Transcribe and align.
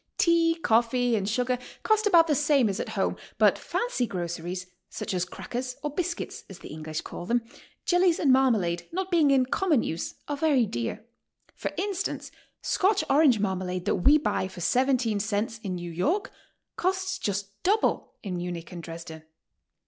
Tea, 0.17 0.55
coffee 0.63 1.15
and 1.15 1.29
sugar 1.29 1.59
cost 1.83 2.07
about 2.07 2.25
the 2.25 2.33
samie 2.33 2.69
as 2.71 2.79
at 2.79 2.89
home, 2.97 3.15
but 3.37 3.55
fancy 3.59 4.07
groceries, 4.07 4.65
such 4.89 5.13
as 5.13 5.25
crackers, 5.25 5.75
or 5.83 5.91
biscuits, 5.93 6.43
as 6.49 6.57
the 6.57 6.69
English 6.69 7.01
call 7.01 7.27
them, 7.27 7.43
jellies 7.85 8.17
and 8.17 8.31
marmalade, 8.33 8.87
not 8.91 9.11
being 9.11 9.29
in 9.29 9.45
common 9.45 9.83
use, 9.83 10.15
are 10.27 10.35
very 10.37 10.65
dear. 10.65 11.05
P'or 11.55 11.73
instance, 11.77 12.31
Scotch 12.63 13.03
orange 13.11 13.39
marmalade 13.39 13.85
that 13.85 13.97
we 13.97 14.17
buy 14.17 14.47
for 14.47 14.59
17 14.59 15.19
cents 15.19 15.59
in 15.61 15.75
New 15.75 15.91
York, 15.91 16.31
costs 16.77 17.19
just 17.19 17.61
double 17.61 18.15
in 18.23 18.37
Munich 18.37 18.71
and 18.71 18.81
Dres 18.83 19.03
den. 19.05 19.21